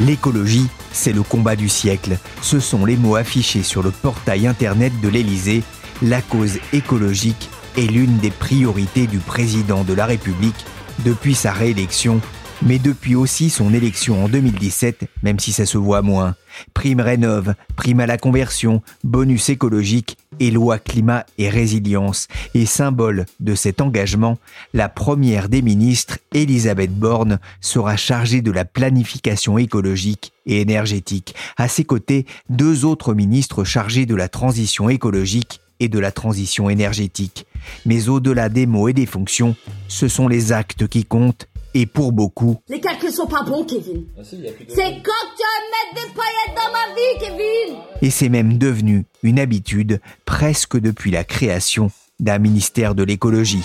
[0.00, 2.18] L'écologie, c'est le combat du siècle.
[2.40, 5.64] Ce sont les mots affichés sur le portail internet de l'Élysée.
[6.02, 10.64] La cause écologique est l'une des priorités du président de la République
[11.04, 12.20] depuis sa réélection,
[12.62, 16.36] mais depuis aussi son élection en 2017, même si ça se voit moins.
[16.74, 22.28] Prime rénove, prime à la conversion, bonus écologique et loi climat et résilience.
[22.54, 24.38] Et symbole de cet engagement,
[24.74, 31.34] la première des ministres, Elisabeth Borne, sera chargée de la planification écologique et énergétique.
[31.56, 36.70] À ses côtés, deux autres ministres chargés de la transition écologique et de la transition
[36.70, 37.46] énergétique.
[37.86, 39.56] Mais au-delà des mots et des fonctions,
[39.88, 41.48] ce sont les actes qui comptent
[41.80, 44.04] et pour beaucoup, Les calculs sont pas bons, Kevin.
[44.22, 49.04] C'est quand tu vas mettre des paillettes dans ma vie, Kevin et c'est même devenu
[49.22, 53.64] une habitude presque depuis la création d'un ministère de l'écologie.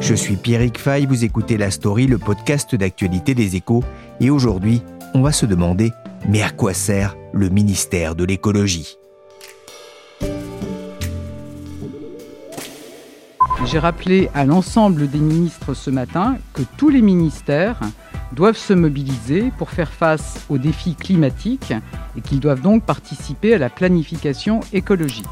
[0.00, 3.84] Je suis Pierrick Fay, vous écoutez La Story, le podcast d'actualité des échos,
[4.20, 4.82] et aujourd'hui,
[5.14, 5.92] on va se demander,
[6.28, 8.96] mais à quoi sert le ministère de l'écologie?
[13.66, 17.78] J'ai rappelé à l'ensemble des ministres ce matin que tous les ministères
[18.32, 21.74] doivent se mobiliser pour faire face aux défis climatiques
[22.16, 25.26] et qu'ils doivent donc participer à la planification écologique.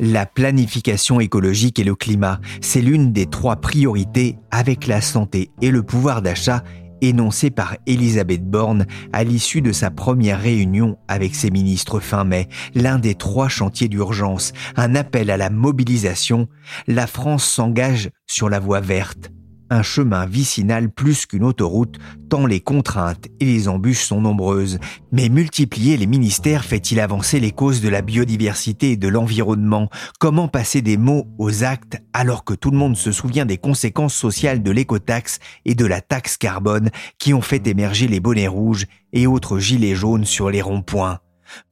[0.00, 5.70] La planification écologique et le climat, c'est l'une des trois priorités avec la santé et
[5.70, 6.64] le pouvoir d'achat
[7.08, 12.48] énoncées par Elisabeth Borne à l'issue de sa première réunion avec ses ministres fin mai.
[12.74, 16.48] L'un des trois chantiers d'urgence, un appel à la mobilisation,
[16.86, 19.30] la France s'engage sur la voie verte.
[19.70, 21.98] Un chemin vicinal plus qu'une autoroute,
[22.28, 24.78] tant les contraintes et les embûches sont nombreuses.
[25.10, 29.88] Mais multiplier les ministères fait-il avancer les causes de la biodiversité et de l'environnement?
[30.20, 34.14] Comment passer des mots aux actes alors que tout le monde se souvient des conséquences
[34.14, 38.86] sociales de l'écotaxe et de la taxe carbone qui ont fait émerger les bonnets rouges
[39.14, 41.20] et autres gilets jaunes sur les ronds-points?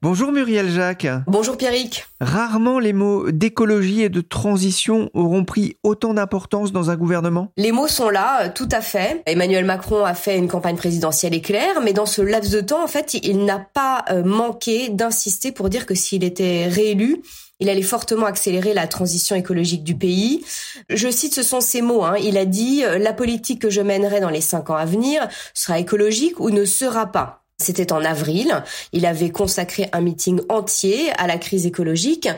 [0.01, 1.07] Bonjour Muriel Jacques.
[1.27, 2.07] Bonjour Pierrick.
[2.21, 7.49] Rarement les mots d'écologie et de transition auront pris autant d'importance dans un gouvernement?
[7.57, 9.23] Les mots sont là, euh, tout à fait.
[9.27, 12.89] Emmanuel Macron a fait une campagne présidentielle éclair, mais dans ce laps de temps, en
[12.89, 17.23] fait, il n'a pas euh, manqué d'insister pour dire que s'il était réélu,
[17.61, 20.45] il allait fortement accélérer la transition écologique du pays.
[20.91, 22.03] Je cite, ce sont ces mots.
[22.03, 22.17] Hein.
[22.21, 25.29] Il a dit euh, la politique que je mènerai dans les cinq ans à venir
[25.55, 27.42] sera écologique ou ne sera pas.
[27.63, 28.63] C'était en avril.
[28.93, 32.29] Il avait consacré un meeting entier à la crise écologique.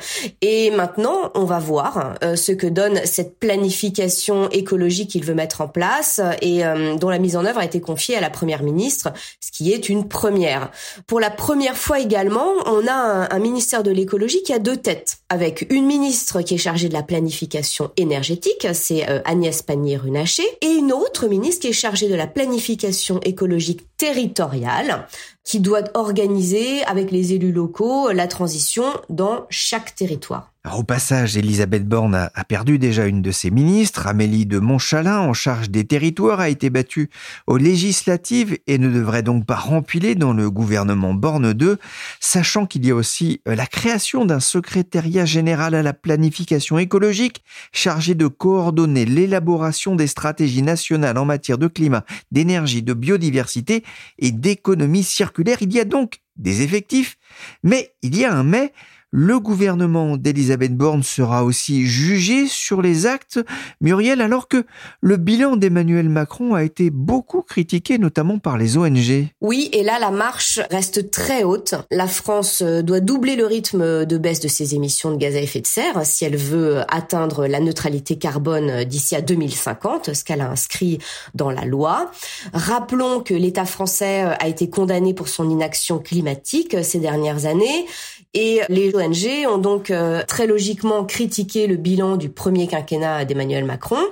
[0.41, 5.61] Et maintenant, on va voir euh, ce que donne cette planification écologique qu'il veut mettre
[5.61, 8.63] en place et euh, dont la mise en œuvre a été confiée à la première
[8.63, 10.71] ministre, ce qui est une première.
[11.07, 15.19] Pour la première fois également, on a un, ministère de l'écologie qui a deux têtes,
[15.29, 20.71] avec une ministre qui est chargée de la planification énergétique, c'est euh, Agnès Pannier-Runacher, et
[20.71, 25.07] une autre ministre qui est chargée de la planification écologique territoriale
[25.43, 30.54] qui doit organiser avec les élus locaux la transition dans chaque territoire.
[30.73, 34.07] Au passage, Elisabeth Borne a, a perdu déjà une de ses ministres.
[34.07, 37.11] Amélie de Montchalin, en charge des territoires, a été battue
[37.47, 41.77] aux législatives et ne devrait donc pas rempiler dans le gouvernement Borne 2,
[42.19, 47.45] sachant qu'il y a aussi euh, la création d'un secrétariat général à la planification écologique
[47.73, 53.85] chargé de coordonner l'élaboration des stratégies nationales en matière de climat, d'énergie, de biodiversité
[54.19, 55.59] et d'économie circulaire.
[55.61, 57.19] Il y a donc des effectifs,
[57.63, 58.73] mais il y a un mais.
[59.17, 63.39] Le gouvernement d'Elisabeth Borne sera aussi jugé sur les actes,
[63.81, 64.67] Muriel, alors que
[65.01, 69.29] le bilan d'Emmanuel Macron a été beaucoup critiqué, notamment par les ONG.
[69.41, 71.77] Oui, et là, la marche reste très haute.
[71.93, 75.41] La France euh, doit doubler le rythme de baisse de ses émissions de gaz à
[75.41, 80.41] effet de serre si elle veut atteindre la neutralité carbone d'ici à 2050, ce qu'elle
[80.41, 80.99] a inscrit
[81.37, 82.11] dans la loi.
[82.53, 87.87] Rappelons que l'État français a été condamné pour son inaction climatique ces dernières années
[88.35, 93.65] et les ONG ont donc euh, très logiquement critiqué le bilan du premier quinquennat d'Emmanuel
[93.65, 94.03] Macron.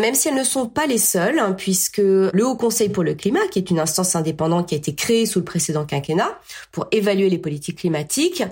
[0.00, 3.14] Même si elles ne sont pas les seules, hein, puisque le Haut Conseil pour le
[3.14, 6.38] climat, qui est une instance indépendante qui a été créée sous le précédent quinquennat
[6.72, 8.42] pour évaluer les politiques climatiques,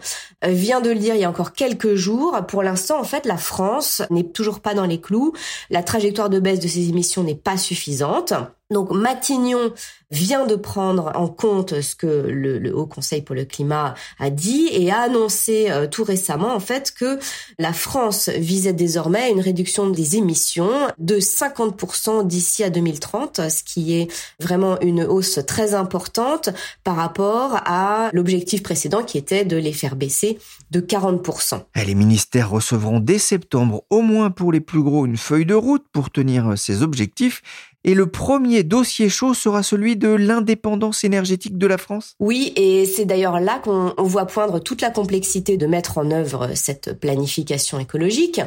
[0.44, 2.36] euh, vient de le dire il y a encore quelques jours.
[2.48, 5.32] Pour l'instant, en fait, la France n'est toujours pas dans les clous.
[5.70, 8.34] La trajectoire de baisse de ses émissions n'est pas suffisante.
[8.70, 9.72] Donc Matignon
[10.10, 14.68] vient de prendre en compte ce que le, Haut Conseil pour le climat a dit
[14.72, 17.18] et a annoncé euh, tout récemment en fait que
[17.58, 23.94] la France visait désormais une réduction des émissions de 50% d'ici à 2030, ce qui
[23.94, 24.08] est
[24.40, 26.50] vraiment une hausse très importante
[26.84, 30.38] par rapport à l'objectif précédent qui était de les faire baisser
[30.70, 31.62] de 40%.
[31.84, 35.84] les ministères recevront dès septembre au moins pour les plus gros une feuille de route
[35.92, 37.42] pour tenir ces objectifs
[37.84, 42.14] et le premier dossier chaud sera celui de l'indépendance énergétique de la France?
[42.18, 46.50] Oui, et c'est d'ailleurs là qu'on voit poindre toute la complexité de mettre en œuvre
[46.54, 48.40] cette planification écologique.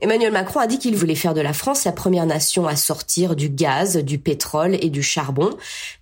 [0.00, 3.36] Emmanuel Macron a dit qu'il voulait faire de la France la première nation à sortir
[3.36, 5.50] du gaz, du pétrole et du charbon.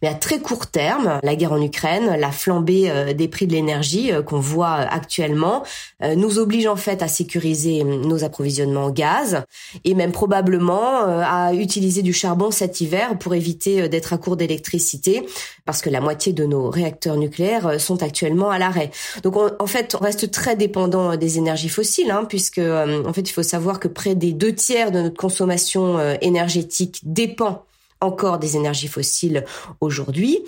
[0.03, 3.53] Mais à très court terme, la guerre en Ukraine, la flambée euh, des prix de
[3.53, 5.63] l'énergie euh, qu'on voit actuellement
[6.03, 9.45] euh, nous oblige en fait à sécuriser nos approvisionnements en gaz
[9.85, 14.37] et même probablement à utiliser du charbon cet hiver pour éviter euh, d'être à court
[14.37, 15.27] d'électricité
[15.65, 18.91] parce que la moitié de nos réacteurs nucléaires euh, sont actuellement à l'arrêt.
[19.23, 23.23] Donc en fait, on reste très dépendant euh, des énergies fossiles hein, puisque en fait,
[23.23, 27.65] il faut savoir que près des deux tiers de notre consommation énergétique dépend
[28.01, 29.45] encore des énergies fossiles
[29.81, 30.41] aujourd'hui.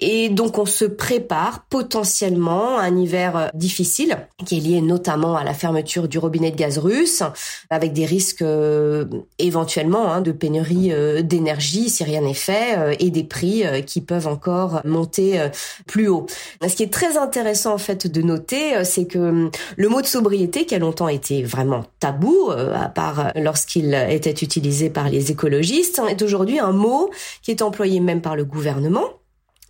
[0.00, 5.36] Et donc on se prépare potentiellement à un hiver euh, difficile qui est lié notamment
[5.36, 7.22] à la fermeture du robinet de gaz russe,
[7.70, 9.04] avec des risques euh,
[9.38, 14.26] éventuellement hein, de pénurie euh, d'énergie si rien n'est fait et des prix qui peuvent
[14.26, 15.48] encore monter
[15.86, 16.26] plus haut.
[16.66, 20.06] Ce qui est très intéressant en fait de noter, c'est que hum, le mot de
[20.06, 26.00] sobriété qui a longtemps été vraiment tabou, à part lorsqu'il était utilisé par les écologistes,
[26.08, 27.10] est aujourd'hui un mot
[27.42, 29.04] qui est employé même par le gouvernement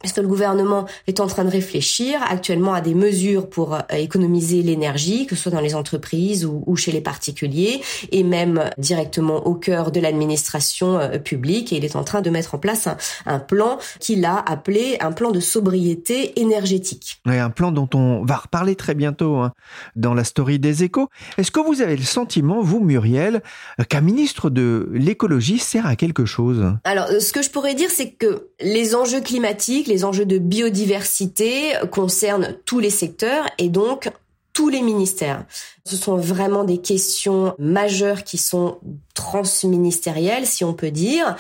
[0.05, 3.81] est-ce que le gouvernement est en train de réfléchir actuellement à des mesures pour euh,
[3.93, 7.81] économiser l'énergie, que ce soit dans les entreprises ou, chez les particuliers,
[8.13, 11.73] et même directement au cœur de l'administration euh, publique.
[11.73, 12.89] Et il est en train de mettre en place
[13.27, 17.21] un, plan qu'il a appelé un plan de sobriété énergétique.
[17.27, 19.53] Oui, un plan dont on va reparler très bientôt hein,
[19.97, 21.09] dans la story des échos.
[21.39, 23.43] Est-ce que vous avez le sentiment, vous Muriel,
[23.89, 26.65] qu'un ministre de l'écologie sert à quelque chose?
[26.85, 31.75] Alors, ce que je pourrais dire, c'est que les enjeux climatiques, les enjeux de biodiversité
[31.93, 34.11] concernent tous les secteurs et donc
[34.53, 35.45] tous les ministères.
[35.85, 38.79] Ce sont vraiment des questions majeures qui sont
[39.15, 41.37] transministérielles, si on peut dire.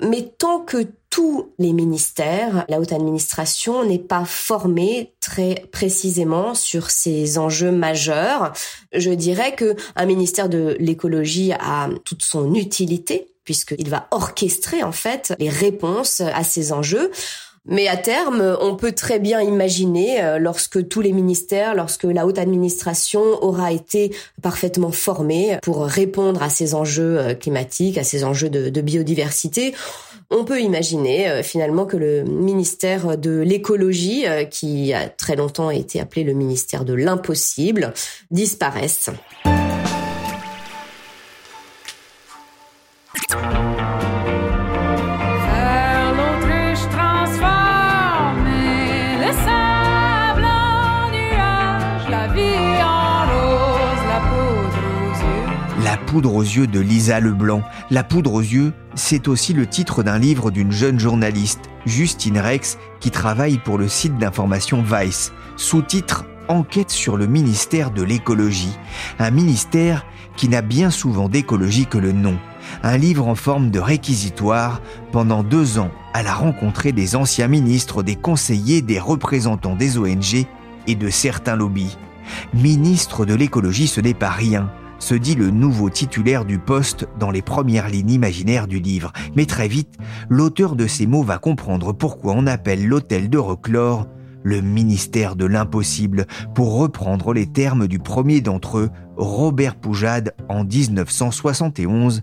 [0.00, 6.90] Mais tant que tous les ministères, la haute administration n'est pas formée très précisément sur
[6.90, 8.52] ces enjeux majeurs,
[8.92, 14.92] je dirais que un ministère de l'écologie a toute son utilité puisqu'il va orchestrer en
[14.92, 17.10] fait les réponses à ces enjeux.
[17.68, 22.26] Mais à terme, on peut très bien imaginer, euh, lorsque tous les ministères, lorsque la
[22.26, 28.24] haute administration aura été parfaitement formée pour répondre à ces enjeux euh, climatiques, à ces
[28.24, 29.74] enjeux de, biodiversité,
[30.30, 36.00] on peut imaginer euh, finalement que le ministère de l'écologie, qui a très longtemps été
[36.00, 37.92] appelé le ministère de l'impossible,
[38.30, 39.10] disparaisse.
[56.08, 57.62] Poudre aux yeux de Lisa Leblanc.
[57.90, 62.78] La poudre aux yeux, c'est aussi le titre d'un livre d'une jeune journaliste, Justine Rex,
[62.98, 65.32] qui travaille pour le site d'information Vice.
[65.56, 68.74] Sous-titre Enquête sur le ministère de l'écologie.
[69.18, 72.38] Un ministère qui n'a bien souvent d'écologie que le nom.
[72.82, 74.80] Un livre en forme de réquisitoire.
[75.12, 80.46] Pendant deux ans, elle a rencontré des anciens ministres, des conseillers, des représentants des ONG
[80.86, 81.98] et de certains lobbies.
[82.54, 87.30] Ministre de l'écologie, ce n'est pas rien se dit le nouveau titulaire du poste dans
[87.30, 89.12] les premières lignes imaginaires du livre.
[89.36, 89.96] Mais très vite,
[90.28, 94.06] l'auteur de ces mots va comprendre pourquoi on appelle l'hôtel de Reclore
[94.42, 100.64] le ministère de l'impossible, pour reprendre les termes du premier d'entre eux, Robert Poujade, en
[100.64, 102.22] 1971.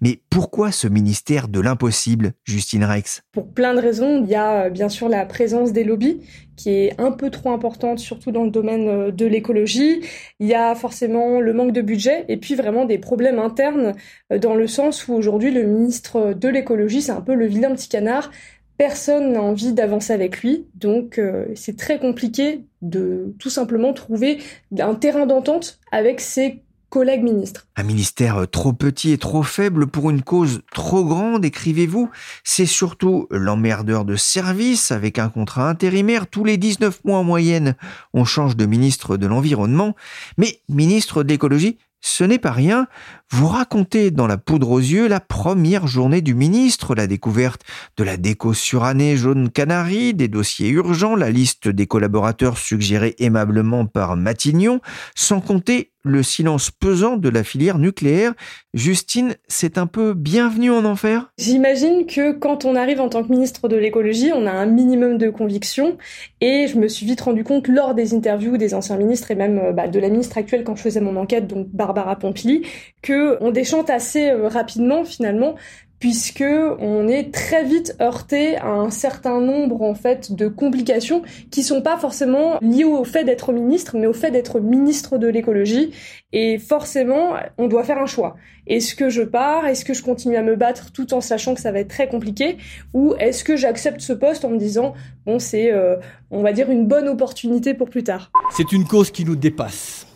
[0.00, 4.22] Mais pourquoi ce ministère de l'impossible, Justine Rex Pour plein de raisons.
[4.22, 6.20] Il y a euh, bien sûr la présence des lobbies
[6.56, 10.00] qui est un peu trop importante, surtout dans le domaine euh, de l'écologie.
[10.40, 13.94] Il y a forcément le manque de budget et puis vraiment des problèmes internes
[14.32, 17.74] euh, dans le sens où aujourd'hui le ministre de l'écologie, c'est un peu le vilain
[17.74, 18.30] petit canard
[18.78, 21.18] personne n'a envie d'avancer avec lui, donc
[21.54, 24.36] c'est très compliqué de tout simplement trouver
[24.78, 27.66] un terrain d'entente avec ses collègues ministres.
[27.76, 32.10] Un ministère trop petit et trop faible pour une cause trop grande, écrivez-vous.
[32.44, 36.26] C'est surtout l'emmerdeur de service avec un contrat intérimaire.
[36.26, 37.74] Tous les 19 mois en moyenne,
[38.14, 39.94] on change de ministre de l'Environnement.
[40.38, 42.86] Mais ministre de l'écologie, ce n'est pas rien.
[43.30, 47.62] Vous racontez dans La poudre aux yeux la première journée du ministre, la découverte
[47.96, 53.86] de la déco surannée jaune canari, des dossiers urgents, la liste des collaborateurs suggérés aimablement
[53.86, 54.80] par Matignon,
[55.16, 58.32] sans compter le silence pesant de la filière nucléaire.
[58.74, 61.32] Justine, c'est un peu bienvenu en enfer?
[61.38, 65.18] J'imagine que quand on arrive en tant que ministre de l'écologie, on a un minimum
[65.18, 65.96] de conviction.
[66.40, 69.58] Et je me suis vite rendu compte lors des interviews des anciens ministres et même
[69.58, 72.62] euh, bah, de la ministre actuelle quand je faisais mon enquête, donc Barbara Pompili,
[73.02, 75.54] que on déchante assez euh, rapidement finalement
[75.98, 76.44] puisque
[76.78, 81.80] on est très vite heurté à un certain nombre en fait de complications qui sont
[81.80, 85.92] pas forcément liées au fait d'être ministre mais au fait d'être ministre de l'écologie
[86.32, 88.36] et forcément on doit faire un choix.
[88.66, 89.66] Est-ce que je pars?
[89.66, 92.08] Est-ce que je continue à me battre tout en sachant que ça va être très
[92.08, 92.56] compliqué?
[92.94, 95.96] Ou est-ce que j'accepte ce poste en me disant bon c'est euh,
[96.30, 98.30] on va dire une bonne opportunité pour plus tard?
[98.50, 100.06] C'est une cause qui nous dépasse,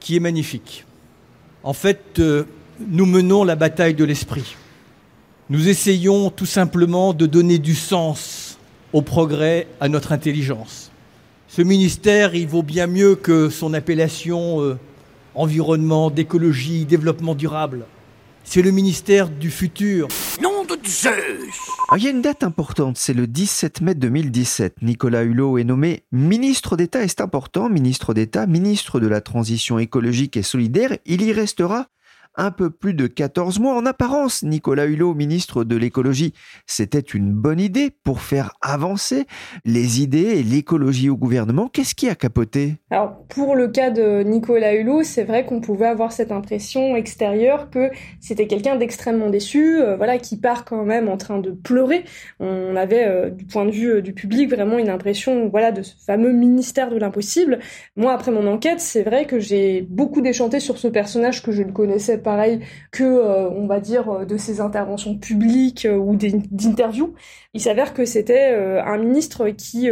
[0.00, 0.84] qui est magnifique.
[1.62, 2.44] En fait, euh,
[2.86, 4.56] nous menons la bataille de l'esprit.
[5.48, 8.58] Nous essayons tout simplement de donner du sens
[8.92, 10.90] au progrès, à notre intelligence.
[11.46, 14.76] Ce ministère, il vaut bien mieux que son appellation euh,
[15.36, 17.84] environnement, d'écologie, développement durable.
[18.42, 20.08] C'est le ministère du futur.
[20.42, 21.12] Nom de Zeus
[21.90, 24.82] ah, Il y a une date importante, c'est le 17 mai 2017.
[24.82, 29.78] Nicolas Hulot est nommé ministre d'État, et c'est important, ministre d'État, ministre de la Transition
[29.78, 30.96] écologique et solidaire.
[31.06, 31.86] Il y restera
[32.36, 33.74] un peu plus de 14 mois.
[33.74, 36.32] En apparence, Nicolas Hulot, ministre de l'écologie,
[36.66, 39.26] c'était une bonne idée pour faire avancer
[39.64, 41.68] les idées et l'écologie au gouvernement.
[41.68, 42.74] Qu'est-ce qui a capoté?
[42.90, 47.70] Alors, pour le cas de Nicolas Hulot, c'est vrai qu'on pouvait avoir cette impression extérieure
[47.70, 47.90] que
[48.20, 52.04] c'était quelqu'un d'extrêmement déçu, euh, voilà, qui part quand même en train de pleurer.
[52.40, 55.82] On avait, euh, du point de vue euh, du public, vraiment une impression, voilà, de
[55.82, 57.58] ce fameux ministère de l'impossible.
[57.96, 61.62] Moi, après mon enquête, c'est vrai que j'ai beaucoup déchanté sur ce personnage que je
[61.62, 62.58] ne connaissais pareil
[62.90, 67.14] que, euh, on va dire, euh, de ses interventions publiques euh, ou d'interviews.
[67.54, 68.52] Il s'avère que c'était
[68.84, 69.88] un ministre qui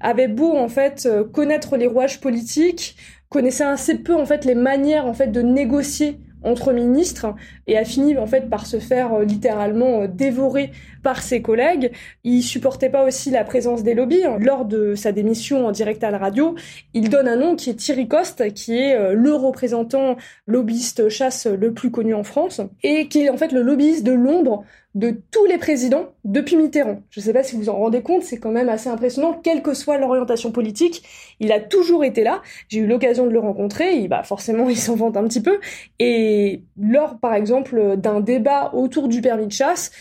[0.00, 2.96] avait beau en fait connaître les rouages politiques,
[3.28, 7.34] connaissait assez peu en fait les manières en fait de négocier entre ministres
[7.66, 10.70] et a fini en fait par se faire littéralement dévorer
[11.02, 11.92] par ses collègues.
[12.24, 14.22] Il supportait pas aussi la présence des lobbies.
[14.38, 16.54] Lors de sa démission en direct à la radio,
[16.94, 20.16] il donne un nom qui est Thierry Coste, qui est euh, le représentant
[20.46, 24.12] lobbyiste chasse le plus connu en France, et qui est en fait le lobbyiste de
[24.12, 27.02] l'ombre de tous les présidents depuis Mitterrand.
[27.10, 29.62] Je ne sais pas si vous en rendez compte, c'est quand même assez impressionnant, quelle
[29.62, 31.02] que soit l'orientation politique,
[31.40, 32.42] il a toujours été là.
[32.68, 35.60] J'ai eu l'occasion de le rencontrer, il, bah forcément il s'en vante un petit peu.
[35.98, 39.92] Et lors par exemple d'un débat autour du permis de chasse,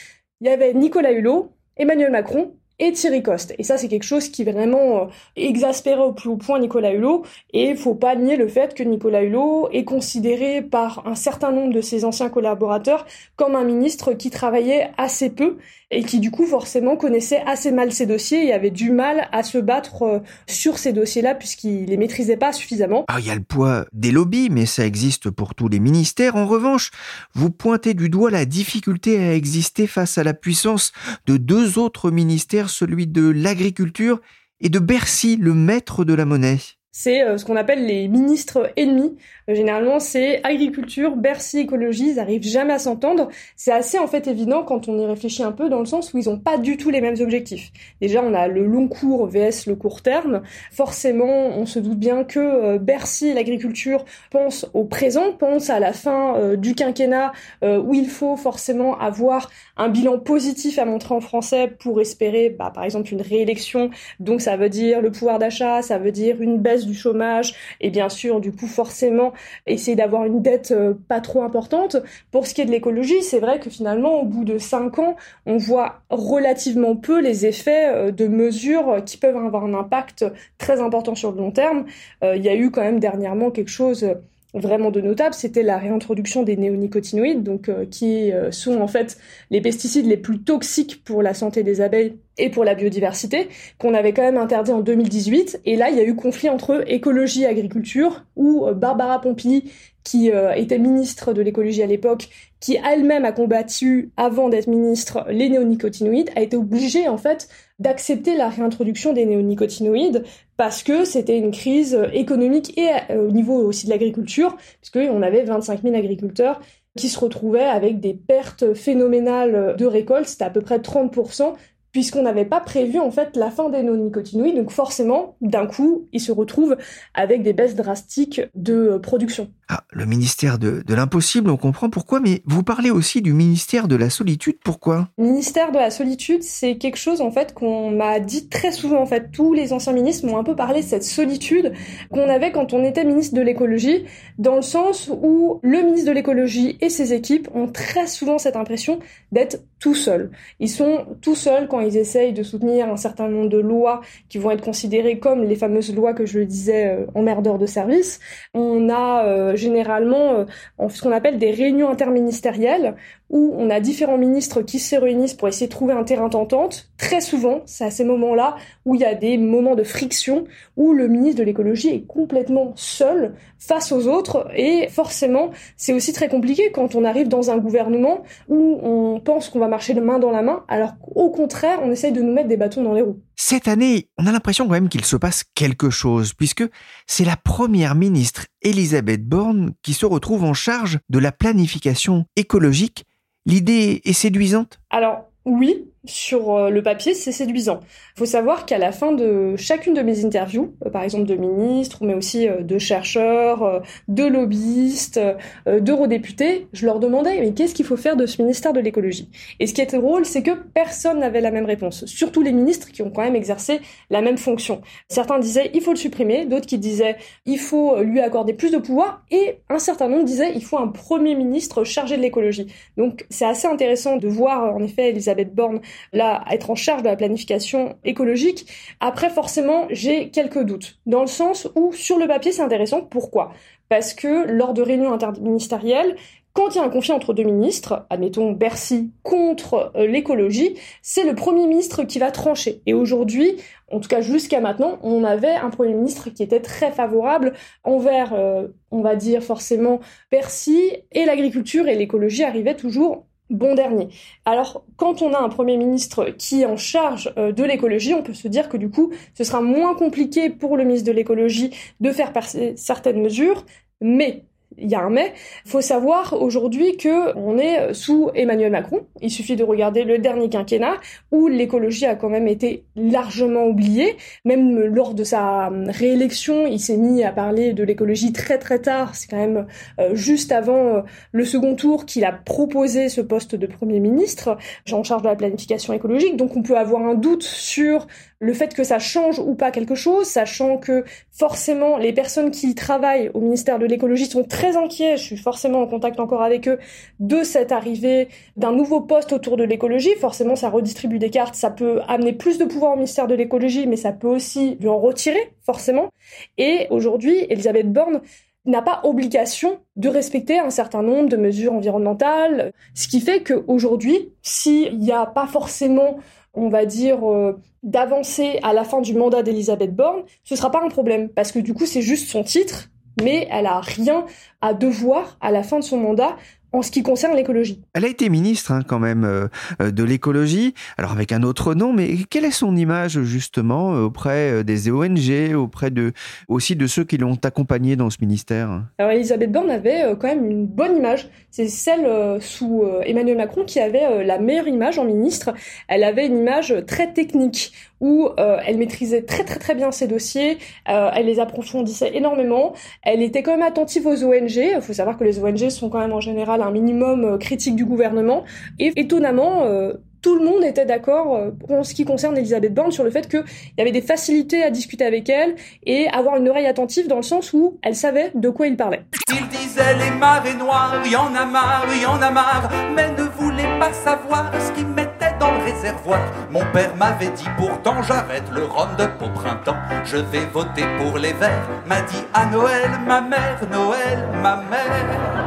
[0.41, 3.53] il y avait Nicolas Hulot, Emmanuel Macron et Thierry Coste.
[3.59, 7.23] Et ça, c'est quelque chose qui vraiment euh, exaspérait au plus haut point Nicolas Hulot.
[7.53, 11.51] Et il faut pas nier le fait que Nicolas Hulot est considéré par un certain
[11.51, 15.57] nombre de ses anciens collaborateurs comme un ministre qui travaillait assez peu
[15.91, 19.43] et qui du coup forcément connaissait assez mal ses dossiers et avait du mal à
[19.43, 23.05] se battre euh, sur ces dossiers-là puisqu'il les maîtrisait pas suffisamment.
[23.09, 26.35] Ah, il y a le poids des lobbies, mais ça existe pour tous les ministères.
[26.35, 26.91] En revanche,
[27.35, 30.93] vous pointez du doigt la difficulté à exister face à la puissance
[31.27, 34.21] de deux autres ministères, celui de l'agriculture
[34.59, 36.59] et de Bercy, le maître de la monnaie
[36.91, 39.15] c'est euh, ce qu'on appelle les ministres ennemis.
[39.49, 43.29] Euh, généralement, c'est agriculture, Bercy, écologie, ils arrivent jamais à s'entendre.
[43.55, 46.17] C'est assez en fait évident quand on y réfléchit un peu dans le sens où
[46.17, 47.71] ils ont pas du tout les mêmes objectifs.
[48.01, 50.41] Déjà, on a le long cours vs le court terme.
[50.71, 55.93] Forcément, on se doute bien que euh, Bercy, l'agriculture, pense au présent, pense à la
[55.93, 57.31] fin du quinquennat
[57.61, 62.71] où il faut forcément avoir un bilan positif à montrer en français pour espérer, bah,
[62.73, 63.89] par exemple, une réélection.
[64.19, 67.89] Donc, ça veut dire le pouvoir d'achat, ça veut dire une baisse du chômage et
[67.89, 69.33] bien sûr du coup forcément
[69.67, 71.97] essayer d'avoir une dette euh, pas trop importante.
[72.31, 75.15] Pour ce qui est de l'écologie, c'est vrai que finalement au bout de cinq ans,
[75.45, 80.25] on voit relativement peu les effets euh, de mesures qui peuvent avoir un impact
[80.57, 81.85] très important sur le long terme.
[82.23, 84.05] Euh, il y a eu quand même dernièrement quelque chose
[84.53, 89.17] vraiment de notable, c'était la réintroduction des néonicotinoïdes, donc qui sont en fait
[89.49, 93.93] les pesticides les plus toxiques pour la santé des abeilles et pour la biodiversité, qu'on
[93.93, 95.61] avait quand même interdit en 2018.
[95.65, 99.71] Et là, il y a eu conflit entre écologie et agriculture, où euh, Barbara Pompili,
[100.03, 102.29] qui euh, était ministre de l'écologie à l'époque,
[102.59, 108.35] qui elle-même a combattu, avant d'être ministre, les néonicotinoïdes, a été obligée, en fait, d'accepter
[108.35, 110.23] la réintroduction des néonicotinoïdes
[110.57, 115.43] parce que c'était une crise économique et euh, au niveau aussi de l'agriculture, puisqu'on avait
[115.43, 116.61] 25 000 agriculteurs
[116.97, 121.53] qui se retrouvaient avec des pertes phénoménales de récolte, c'était à peu près 30%,
[121.91, 124.55] puisqu'on n'avait pas prévu en fait la fin des non-nicotinoïdes.
[124.55, 126.77] Donc forcément, d'un coup, ils se retrouvent
[127.13, 129.51] avec des baisses drastiques de production.
[129.73, 133.87] Ah, le ministère de, de l'impossible, on comprend pourquoi, mais vous parlez aussi du ministère
[133.87, 135.07] de la solitude, pourquoi?
[135.17, 139.01] Le ministère de la solitude, c'est quelque chose en fait qu'on m'a dit très souvent
[139.01, 139.31] en fait.
[139.31, 141.71] Tous les anciens ministres m'ont un peu parlé de cette solitude
[142.11, 144.03] qu'on avait quand on était ministre de l'écologie,
[144.37, 148.57] dans le sens où le ministre de l'écologie et ses équipes ont très souvent cette
[148.57, 148.99] impression
[149.31, 150.31] d'être tout seuls.
[150.59, 154.37] Ils sont tout seuls quand ils essayent de soutenir un certain nombre de lois qui
[154.37, 157.65] vont être considérées comme les fameuses lois que je le disais euh, en merdeur de
[157.65, 158.19] service.
[158.53, 160.45] On a euh, généralement
[160.79, 162.95] euh, ce qu'on appelle des réunions interministérielles
[163.29, 166.89] où on a différents ministres qui se réunissent pour essayer de trouver un terrain d'entente.
[166.97, 170.43] Très souvent, c'est à ces moments-là où il y a des moments de friction,
[170.75, 174.49] où le ministre de l'écologie est complètement seul face aux autres.
[174.55, 179.47] Et forcément, c'est aussi très compliqué quand on arrive dans un gouvernement où on pense
[179.47, 182.33] qu'on va marcher de main dans la main, alors qu'au contraire, on essaye de nous
[182.33, 183.21] mettre des bâtons dans les roues.
[183.43, 186.63] Cette année, on a l'impression quand même qu'il se passe quelque chose, puisque
[187.07, 193.03] c'est la première ministre Elisabeth Borne qui se retrouve en charge de la planification écologique.
[193.47, 194.79] L'idée est séduisante?
[194.91, 197.81] Alors oui, sur euh, le papier, c'est séduisant.
[198.15, 201.35] Il faut savoir qu'à la fin de chacune de mes interviews, euh, par exemple de
[201.35, 205.19] ministres, mais aussi euh, de chercheurs, de lobbyistes,
[205.67, 209.29] d'eurodéputés, je leur demandais mais qu'est-ce qu'il faut faire de ce ministère de l'écologie?
[209.59, 212.89] Et ce qui était drôle, c'est que personne n'avait la même réponse, surtout les ministres
[212.91, 214.81] qui ont quand même exercé la même fonction.
[215.07, 218.77] Certains disaient il faut le supprimer, d'autres qui disaient il faut lui accorder plus de
[218.77, 222.67] pouvoir, et un certain nombre disaient il faut un premier ministre chargé de l'écologie.
[222.97, 225.81] Donc c'est assez intéressant de voir en effet Elisabeth Borne
[226.13, 228.67] là, être en charge de la planification écologique.
[228.99, 230.99] Après, forcément, j'ai quelques doutes.
[231.05, 233.01] Dans le sens où, sur le papier, c'est intéressant.
[233.01, 233.53] Pourquoi?
[233.89, 236.15] Parce que lors de réunions interministérielles,
[236.53, 241.23] quand il y a un conflit entre deux ministres, admettons Bercy contre euh, l'écologie, c'est
[241.23, 242.81] le Premier ministre qui va trancher.
[242.85, 243.55] Et aujourd'hui,
[243.89, 247.53] en tout cas jusqu'à maintenant, on avait un Premier ministre qui était très favorable
[247.85, 254.09] envers, euh, on va dire forcément, Bercy, et l'agriculture et l'écologie arrivaient toujours bon dernier.
[254.45, 258.23] Alors, quand on a un Premier ministre qui est en charge euh, de l'écologie, on
[258.23, 261.71] peut se dire que du coup, ce sera moins compliqué pour le ministre de l'écologie
[261.99, 263.65] de faire passer certaines mesures,
[263.99, 264.45] mais
[264.77, 265.33] il y a un mais.
[265.65, 269.05] Faut savoir aujourd'hui que on est sous Emmanuel Macron.
[269.21, 270.95] Il suffit de regarder le dernier quinquennat
[271.31, 274.15] où l'écologie a quand même été largement oubliée.
[274.45, 279.15] Même lors de sa réélection, il s'est mis à parler de l'écologie très très tard.
[279.15, 279.67] C'est quand même
[279.99, 284.57] euh, juste avant euh, le second tour qu'il a proposé ce poste de Premier ministre
[284.91, 286.37] en charge de la planification écologique.
[286.37, 288.07] Donc on peut avoir un doute sur
[288.41, 292.73] le fait que ça change ou pas quelque chose, sachant que forcément les personnes qui
[292.73, 296.67] travaillent au ministère de l'écologie sont très inquiets, je suis forcément en contact encore avec
[296.67, 296.79] eux,
[297.19, 300.15] de cette arrivée d'un nouveau poste autour de l'écologie.
[300.19, 303.85] Forcément, ça redistribue des cartes, ça peut amener plus de pouvoir au ministère de l'écologie,
[303.85, 306.09] mais ça peut aussi lui en retirer, forcément.
[306.57, 308.21] Et aujourd'hui, Elisabeth Borne
[308.65, 314.33] n'a pas obligation de respecter un certain nombre de mesures environnementales, ce qui fait qu'aujourd'hui,
[314.41, 316.17] s'il n'y a pas forcément
[316.53, 320.83] on va dire, euh, d'avancer à la fin du mandat d'Elisabeth Borne, ce sera pas
[320.83, 322.89] un problème, parce que du coup, c'est juste son titre,
[323.21, 324.25] mais elle a rien
[324.61, 326.35] à devoir à la fin de son mandat
[326.73, 327.81] en ce qui concerne l'écologie.
[327.93, 329.47] Elle a été ministre hein, quand même euh,
[329.81, 334.03] euh, de l'écologie, alors avec un autre nom, mais quelle est son image justement euh,
[334.03, 336.13] auprès des ONG, auprès de
[336.47, 338.83] aussi de ceux qui l'ont accompagnée dans ce ministère?
[338.97, 341.29] Alors Elisabeth Borne avait quand même une bonne image.
[341.49, 342.07] C'est celle
[342.41, 345.53] sous Emmanuel Macron qui avait la meilleure image en ministre.
[345.87, 350.57] Elle avait une image très technique où elle maîtrisait très très très bien ses dossiers,
[350.85, 354.55] elle les approfondissait énormément, elle était quand même attentive aux ONG.
[354.55, 357.75] Il faut savoir que les ONG sont quand même en général un minimum euh, critique
[357.75, 358.43] du gouvernement.
[358.79, 362.91] Et étonnamment, euh, tout le monde était d'accord euh, en ce qui concerne Elisabeth Borne
[362.91, 363.43] sur le fait qu'il
[363.77, 367.23] y avait des facilités à discuter avec elle et avoir une oreille attentive dans le
[367.23, 369.01] sens où elle savait de quoi il parlait.
[369.29, 373.23] Il disait les marées noires, y en a marre, y en a marre, mais ne
[373.23, 376.19] voulait pas savoir ce qu'il mettait dans le réservoir.
[376.51, 381.33] Mon père m'avait dit pourtant j'arrête le de au printemps, je vais voter pour les
[381.33, 381.67] verts.
[381.87, 385.40] M'a dit à Noël ma mère, Noël ma mère.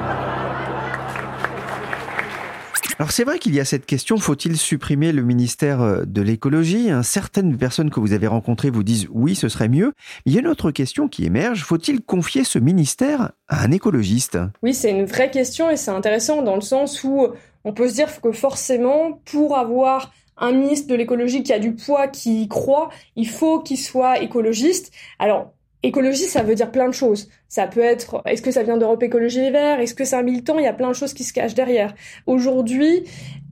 [3.04, 6.88] Alors c'est vrai qu'il y a cette question, faut-il supprimer le ministère euh, de l'écologie?
[7.02, 9.92] Certaines personnes que vous avez rencontrées vous disent oui, ce serait mieux.
[10.24, 14.38] Il y a une autre question qui émerge, faut-il confier ce ministère à un écologiste?
[14.62, 17.28] Oui, c'est une vraie question et c'est intéressant dans le sens où
[17.64, 21.74] on peut se dire que forcément, pour avoir un ministre de l'écologie qui a du
[21.74, 24.92] poids, qui y croit, il faut qu'il soit écologiste.
[25.18, 27.28] Alors, écologie, ça veut dire plein de choses.
[27.54, 29.78] Ça peut être, est-ce que ça vient d'Europe Écologie Les Verts?
[29.78, 30.58] Est-ce que c'est un militant?
[30.58, 31.94] Il y a plein de choses qui se cachent derrière.
[32.26, 33.04] Aujourd'hui,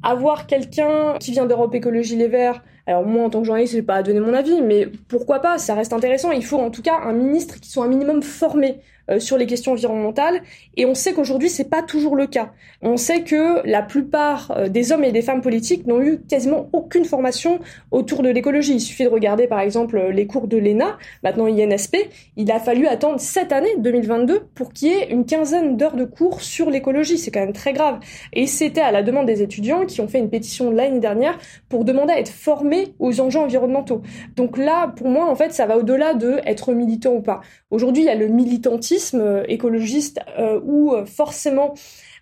[0.02, 3.78] avoir quelqu'un qui vient d'Europe Écologie Les Verts, alors moi en tant que journaliste, je
[3.78, 5.58] vais pas donner mon avis, mais pourquoi pas?
[5.58, 6.32] Ça reste intéressant.
[6.32, 9.46] Il faut en tout cas un ministre qui soit un minimum formé euh, sur les
[9.46, 10.42] questions environnementales.
[10.76, 12.52] Et on sait qu'aujourd'hui, c'est pas toujours le cas.
[12.82, 16.68] On sait que la plupart euh, des hommes et des femmes politiques n'ont eu quasiment
[16.72, 17.58] aucune formation
[17.90, 18.74] autour de l'écologie.
[18.74, 21.96] Il suffit de regarder, par exemple, les cours de l'ENA, maintenant INSP.
[22.36, 26.04] Il a fallu attendre cette année, 2022, pour qu'il y ait une quinzaine d'heures de
[26.04, 27.18] cours sur l'écologie.
[27.18, 28.00] C'est quand même très grave.
[28.32, 31.84] Et c'était à la demande des étudiants qui ont fait une pétition l'année dernière pour
[31.84, 34.02] demander à être formés aux enjeux environnementaux.
[34.36, 37.40] Donc là, pour moi, en fait, ça va au-delà de être militant ou pas.
[37.70, 41.74] Aujourd'hui, il y a le militantisme euh, écologiste euh, où euh, forcément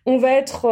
[0.06, 0.66] on va être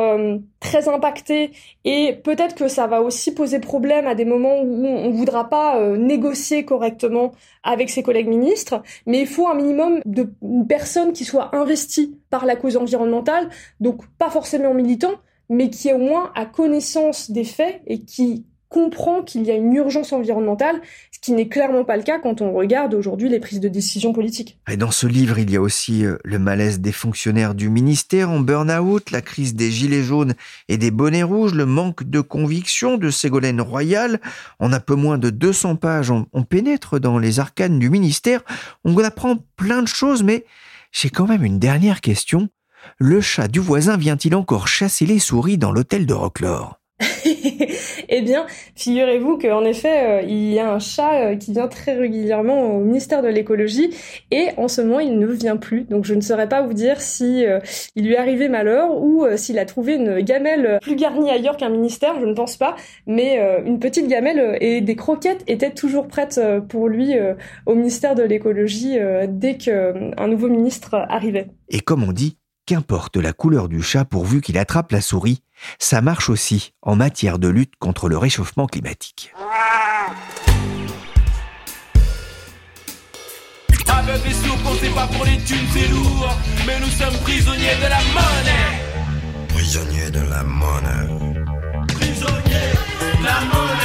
[0.60, 1.52] très impacté
[1.84, 5.80] et peut-être que ça va aussi poser problème à des moments où on voudra pas
[5.96, 10.28] négocier correctement avec ses collègues ministres, mais il faut un minimum de
[10.68, 15.14] personnes qui soient investies par la cause environnementale, donc pas forcément militants,
[15.48, 19.72] mais qui au moins a connaissance des faits et qui comprend qu'il y a une
[19.72, 20.80] urgence environnementale,
[21.18, 24.12] ce qui n'est clairement pas le cas quand on regarde aujourd'hui les prises de décision
[24.12, 24.56] politiques.
[24.70, 28.30] Et dans ce livre, il y a aussi euh, le malaise des fonctionnaires du ministère
[28.30, 30.34] en burn-out, la crise des gilets jaunes
[30.68, 34.20] et des bonnets rouges, le manque de conviction de Ségolène Royal.
[34.60, 38.42] En un peu moins de 200 pages, on, on pénètre dans les arcanes du ministère,
[38.84, 40.44] on apprend plein de choses, mais
[40.92, 42.48] j'ai quand même une dernière question.
[42.98, 46.77] Le chat du voisin vient-il encore chasser les souris dans l'hôtel de Rocklore
[48.08, 51.94] eh bien, figurez-vous qu'en effet, euh, il y a un chat euh, qui vient très
[51.94, 53.90] régulièrement au ministère de l'écologie
[54.32, 55.82] et en ce moment, il ne vient plus.
[55.84, 57.60] Donc, je ne saurais pas vous dire si euh,
[57.94, 61.68] il lui est arrivé malheur ou s'il a trouvé une gamelle plus garnie ailleurs qu'un
[61.68, 62.18] ministère.
[62.20, 62.74] Je ne pense pas,
[63.06, 67.14] mais une petite gamelle et des croquettes étaient toujours prêtes pour lui
[67.66, 71.48] au ministère de l'écologie dès qu'un nouveau ministre arrivait.
[71.68, 72.36] Et comme on dit,
[72.68, 75.40] qu'importe la couleur du chat pourvu qu'il attrape la souris,
[75.78, 79.32] ça marche aussi en matière de lutte contre le réchauffement climatique.
[83.88, 86.34] Avec des sous c'est pas pour les thunes, c'est lourd,
[86.66, 89.48] mais nous sommes prisonniers de la monnaie.
[89.48, 91.44] Prisonniers de la monnaie.
[91.88, 92.72] Prisonniers
[93.20, 93.77] de la monnaie.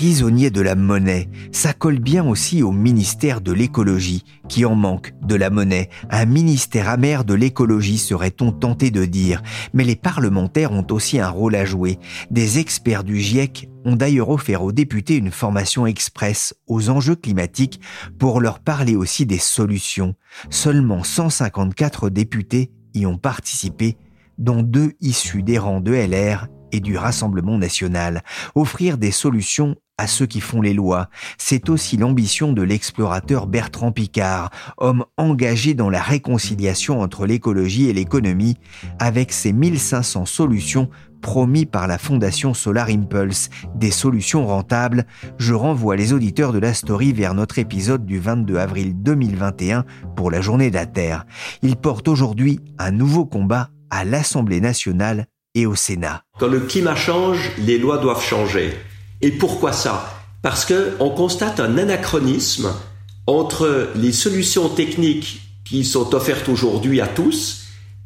[0.00, 1.28] Prisonnier de la monnaie.
[1.52, 5.90] Ça colle bien aussi au ministère de l'écologie, qui en manque de la monnaie.
[6.08, 9.42] Un ministère amer de l'écologie serait-on tenté de dire.
[9.74, 11.98] Mais les parlementaires ont aussi un rôle à jouer.
[12.30, 17.78] Des experts du GIEC ont d'ailleurs offert aux députés une formation express aux enjeux climatiques
[18.18, 20.14] pour leur parler aussi des solutions.
[20.48, 23.98] Seulement 154 députés y ont participé,
[24.38, 28.22] dont deux issus des rangs de LR et du Rassemblement national,
[28.54, 31.10] offrir des solutions à ceux qui font les lois.
[31.36, 37.92] C'est aussi l'ambition de l'explorateur Bertrand Picard, homme engagé dans la réconciliation entre l'écologie et
[37.92, 38.56] l'économie,
[38.98, 40.88] avec ses 1500 solutions
[41.20, 45.04] promis par la Fondation Solar Impulse, des solutions rentables,
[45.38, 49.84] je renvoie les auditeurs de la story vers notre épisode du 22 avril 2021
[50.16, 51.26] pour la journée de la Terre.
[51.62, 56.22] Il porte aujourd'hui un nouveau combat à l'Assemblée nationale et au Sénat.
[56.38, 58.72] Quand le climat change, les lois doivent changer.
[59.20, 60.22] Et pourquoi ça?
[60.42, 62.72] Parce que on constate un anachronisme
[63.26, 67.60] entre les solutions techniques qui sont offertes aujourd'hui à tous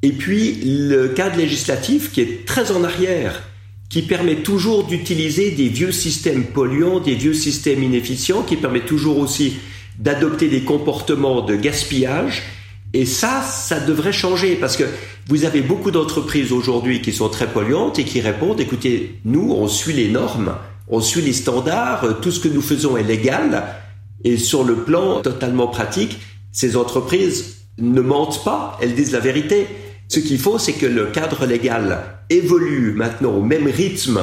[0.04, 3.42] et puis le cadre législatif qui est très en arrière,
[3.88, 9.18] qui permet toujours d'utiliser des vieux systèmes polluants, des vieux systèmes inefficients, qui permet toujours
[9.18, 9.54] aussi
[9.98, 12.42] d'adopter des comportements de gaspillage.
[12.94, 14.84] Et ça, ça devrait changer parce que
[15.26, 19.66] vous avez beaucoup d'entreprises aujourd'hui qui sont très polluantes et qui répondent, écoutez, nous, on
[19.66, 20.54] suit les normes,
[20.86, 23.64] on suit les standards, tout ce que nous faisons est légal.
[24.22, 26.18] Et sur le plan totalement pratique,
[26.52, 29.66] ces entreprises ne mentent pas, elles disent la vérité.
[30.06, 34.20] Ce qu'il faut, c'est que le cadre légal évolue maintenant au même rythme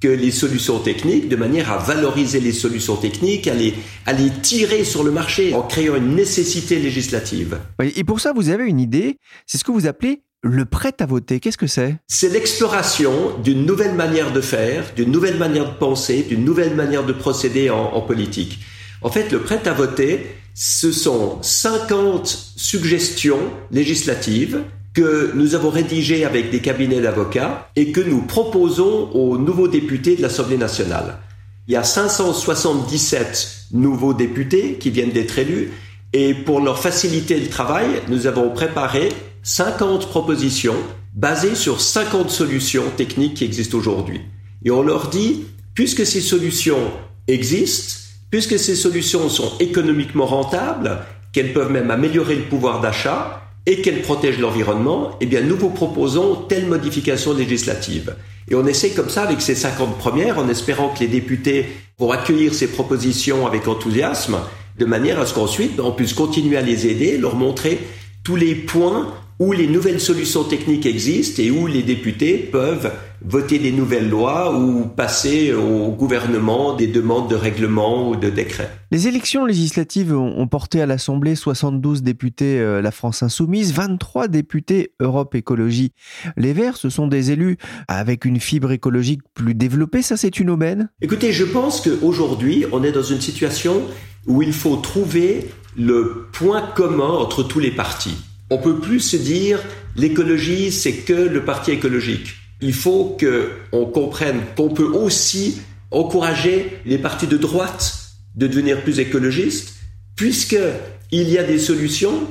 [0.00, 3.74] que les solutions techniques, de manière à valoriser les solutions techniques, à les,
[4.06, 7.58] à les tirer sur le marché en créant une nécessité législative.
[7.96, 11.06] Et pour ça, vous avez une idée, c'est ce que vous appelez le prêt à
[11.06, 11.96] voter, qu'est-ce que c'est?
[12.06, 17.04] C'est l'exploration d'une nouvelle manière de faire, d'une nouvelle manière de penser, d'une nouvelle manière
[17.04, 18.58] de procéder en, politique.
[19.00, 22.26] En fait, le prêt à voter, ce sont 50
[22.56, 24.60] suggestions législatives
[24.94, 30.16] que nous avons rédigées avec des cabinets d'avocats et que nous proposons aux nouveaux députés
[30.16, 31.18] de l'Assemblée nationale.
[31.66, 35.72] Il y a 577 nouveaux députés qui viennent d'être élus
[36.12, 39.08] et pour leur faciliter le travail, nous avons préparé
[39.42, 40.76] 50 propositions
[41.12, 44.20] basées sur 50 solutions techniques qui existent aujourd'hui.
[44.64, 46.90] et on leur dit, puisque ces solutions
[47.26, 47.94] existent,
[48.30, 50.98] puisque ces solutions sont économiquement rentables,
[51.32, 55.70] qu'elles peuvent même améliorer le pouvoir d'achat et qu'elles protègent l'environnement, eh bien, nous vous
[55.70, 58.14] proposons telle modification législative.
[58.50, 61.66] Et on essaie comme ça avec ces 50 premières en espérant que les députés
[61.98, 64.38] vont accueillir ces propositions avec enthousiasme
[64.78, 67.78] de manière à ce qu'ensuite on puisse continuer à les aider, leur montrer
[68.22, 72.92] tous les points où les nouvelles solutions techniques existent et où les députés peuvent
[73.26, 78.70] voter des nouvelles lois ou passer au gouvernement des demandes de règlement ou de décrets.
[78.90, 84.92] Les élections législatives ont porté à l'Assemblée 72 députés euh, La France Insoumise, 23 députés
[85.00, 85.92] Europe Écologie.
[86.36, 87.56] Les Verts, ce sont des élus
[87.88, 92.84] avec une fibre écologique plus développée, ça c'est une aubaine Écoutez, je pense qu'aujourd'hui, on
[92.84, 93.82] est dans une situation
[94.26, 98.16] où il faut trouver le point commun entre tous les partis.
[98.50, 99.60] On peut plus se dire
[99.96, 102.34] l'écologie, c'est que le parti écologique.
[102.60, 107.98] Il faut qu'on comprenne qu'on peut aussi encourager les partis de droite
[108.34, 109.74] de devenir plus écologistes,
[110.16, 112.26] puisqu'il y a des solutions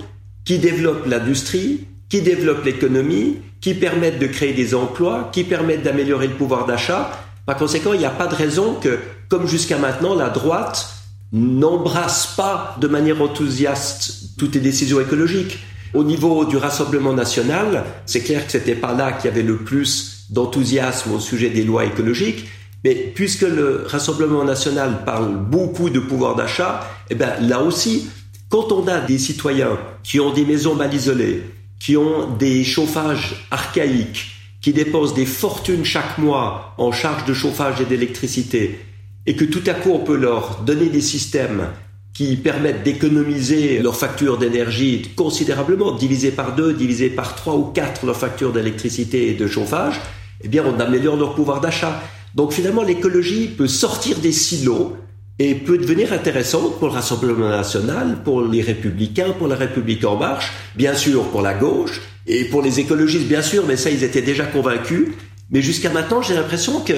[0.46, 6.28] qui développent l'industrie, qui développent l'économie, qui permettent de créer des emplois, qui permettent d'améliorer
[6.28, 7.12] le pouvoir d'achat.
[7.46, 9.00] Par conséquent, il n'y a pas de raison que,
[9.30, 10.90] comme jusqu'à maintenant, la droite
[11.32, 15.60] n'embrasse pas de manière enthousiaste toutes les décisions écologiques.
[15.94, 19.58] Au niveau du Rassemblement national, c'est clair que c'était pas là qu'il y avait le
[19.58, 22.48] plus d'enthousiasme au sujet des lois écologiques,
[22.84, 28.10] mais puisque le Rassemblement national parle beaucoup de pouvoir d'achat, eh ben là aussi,
[28.50, 31.44] quand on a des citoyens qui ont des maisons mal isolées,
[31.80, 37.82] qui ont des chauffages archaïques, qui dépensent des fortunes chaque mois en charges de chauffage
[37.82, 38.80] et d'électricité,
[39.28, 41.68] et que tout à coup on peut leur donner des systèmes
[42.14, 48.06] qui permettent d'économiser leurs factures d'énergie considérablement, divisé par deux, divisé par trois ou quatre
[48.06, 50.00] leurs factures d'électricité et de chauffage,
[50.44, 52.02] eh bien on améliore leur pouvoir d'achat.
[52.36, 54.96] Donc finalement l'écologie peut sortir des silos
[55.40, 60.16] et peut devenir intéressante pour le Rassemblement national, pour les républicains, pour la République en
[60.16, 64.04] marche, bien sûr pour la gauche, et pour les écologistes bien sûr, mais ça ils
[64.04, 65.08] étaient déjà convaincus.
[65.50, 66.94] Mais jusqu'à maintenant j'ai l'impression que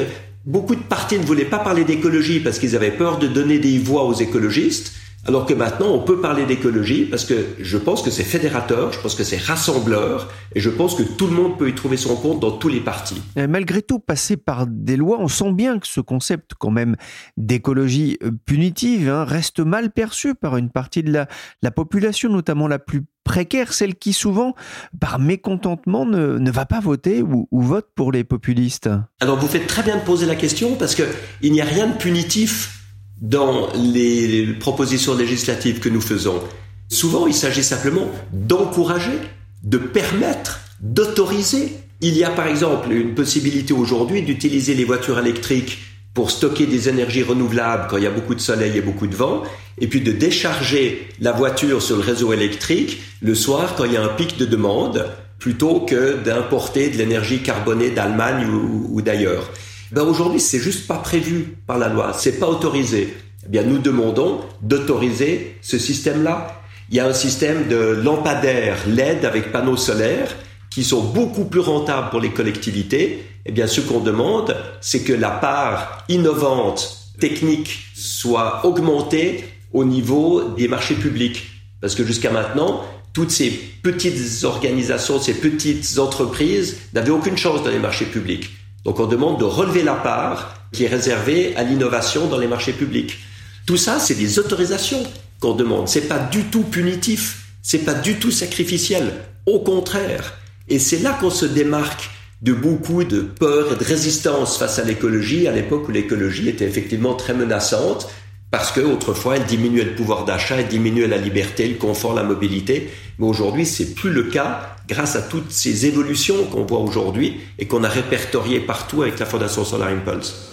[0.45, 3.77] beaucoup de partis ne voulaient pas parler d'écologie parce qu'ils avaient peur de donner des
[3.79, 4.91] voix aux écologistes.
[5.27, 8.99] Alors que maintenant, on peut parler d'écologie parce que je pense que c'est fédérateur, je
[8.99, 12.15] pense que c'est rassembleur, et je pense que tout le monde peut y trouver son
[12.15, 13.21] compte dans tous les partis.
[13.35, 16.95] malgré tout, passer par des lois, on sent bien que ce concept quand même
[17.37, 21.27] d'écologie euh, punitive hein, reste mal perçu par une partie de la,
[21.63, 24.53] la population, notamment la plus précaire, celle qui souvent,
[24.99, 28.89] par mécontentement, ne, va pas voter ou, ou, vote pour les populistes.
[29.19, 31.97] Alors vous faites très bien de poser la question parce qu'il n'y a rien de
[31.97, 32.84] punitif
[33.21, 36.41] dans les propositions législatives que nous faisons.
[36.89, 39.19] Souvent, il s'agit simplement d'encourager,
[39.63, 41.73] de permettre, d'autoriser.
[42.01, 45.79] Il y a par exemple une possibilité aujourd'hui d'utiliser les voitures électriques
[46.13, 49.15] pour stocker des énergies renouvelables quand il y a beaucoup de soleil et beaucoup de
[49.15, 49.43] vent,
[49.79, 53.97] et puis de décharger la voiture sur le réseau électrique le soir quand il y
[53.97, 55.07] a un pic de demande,
[55.39, 59.51] plutôt que d'importer de l'énergie carbonée d'Allemagne ou, ou d'ailleurs.
[59.95, 63.15] Ben aujourd'hui, c'est juste pas prévu par la loi, c'est pas autorisé.
[63.45, 66.61] Eh bien, nous demandons d'autoriser ce système-là.
[66.89, 70.35] Il y a un système de lampadaires LED avec panneaux solaires
[70.69, 73.23] qui sont beaucoup plus rentables pour les collectivités.
[73.45, 80.43] Eh bien, ce qu'on demande, c'est que la part innovante technique soit augmentée au niveau
[80.57, 81.45] des marchés publics.
[81.79, 83.49] Parce que jusqu'à maintenant, toutes ces
[83.81, 88.49] petites organisations, ces petites entreprises n'avaient aucune chance dans les marchés publics.
[88.85, 92.73] Donc on demande de relever la part qui est réservée à l'innovation dans les marchés
[92.73, 93.17] publics.
[93.65, 95.03] Tout ça, c'est des autorisations
[95.39, 95.87] qu'on demande.
[95.87, 99.11] C'est pas du tout punitif, c'est pas du tout sacrificiel.
[99.47, 100.35] Au contraire.
[100.67, 102.09] Et c'est là qu'on se démarque
[102.41, 106.65] de beaucoup de peur et de résistance face à l'écologie, à l'époque où l'écologie était
[106.65, 108.07] effectivement très menaçante,
[108.51, 112.23] parce que autrefois elle diminuait le pouvoir d'achat, elle diminuait la liberté, le confort, la
[112.23, 112.89] mobilité.
[113.19, 117.67] Mais aujourd'hui, c'est plus le cas grâce à toutes ces évolutions qu'on voit aujourd'hui et
[117.67, 120.51] qu'on a répertoriées partout avec la Fondation Solar Impulse.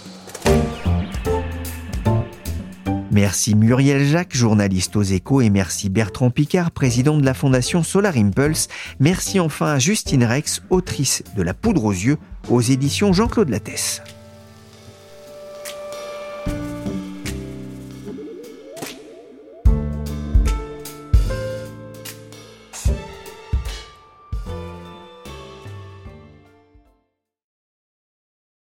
[3.11, 8.17] Merci Muriel Jacques, journaliste aux échos, et merci Bertrand Picard, président de la Fondation Solar
[8.17, 8.69] Impulse.
[8.99, 12.17] Merci enfin à Justine Rex, autrice de La poudre aux yeux,
[12.49, 14.01] aux éditions Jean-Claude Lattès.